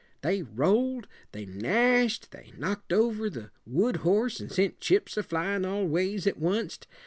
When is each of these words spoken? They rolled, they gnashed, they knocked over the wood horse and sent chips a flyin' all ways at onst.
They 0.23 0.41
rolled, 0.41 1.07
they 1.31 1.45
gnashed, 1.45 2.31
they 2.31 2.51
knocked 2.57 2.91
over 2.91 3.29
the 3.29 3.51
wood 3.67 3.97
horse 3.97 4.39
and 4.39 4.51
sent 4.51 4.79
chips 4.79 5.15
a 5.15 5.21
flyin' 5.21 5.63
all 5.63 5.85
ways 5.87 6.25
at 6.25 6.39
onst. 6.39 6.87